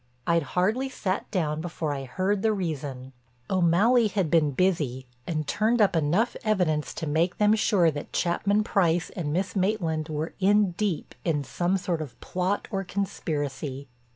I'd 0.25 0.41
hardly 0.57 0.89
sat 0.89 1.29
down 1.29 1.61
before 1.61 1.93
I 1.93 2.05
heard 2.05 2.41
the 2.41 2.53
reason. 2.53 3.13
O'Malley 3.51 4.07
had 4.07 4.31
been 4.31 4.49
busy 4.49 5.05
and 5.27 5.47
turned 5.47 5.79
up 5.79 5.95
enough 5.95 6.35
evidence 6.43 6.95
to 6.95 7.05
make 7.05 7.37
them 7.37 7.53
sure 7.53 7.91
that 7.91 8.11
Chapman 8.11 8.63
Price 8.63 9.11
and 9.11 9.31
Miss 9.31 9.55
Maitland 9.55 10.09
were 10.09 10.33
in 10.39 10.71
deep 10.71 11.13
in 11.23 11.43
some 11.43 11.77
sort 11.77 12.01
of 12.01 12.19
plot 12.19 12.67
or 12.71 12.83
conspiracy. 12.83 13.89